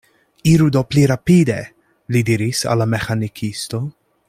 Iru 0.51 0.69
do 0.75 0.81
pli 0.93 1.03
rapide, 1.11 1.59
li 2.15 2.23
diris 2.31 2.63
al 2.73 2.83
la 2.85 2.89
meĥanikisto. 2.95 3.85